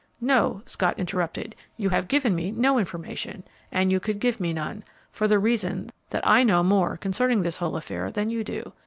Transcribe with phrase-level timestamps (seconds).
[0.19, 4.83] "No," Scott interrupted, "you have given me no information, and you could give me none,
[5.11, 8.73] for the reason that I know more concerning this whole affair than you do.